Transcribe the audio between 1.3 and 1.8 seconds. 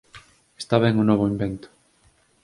invento.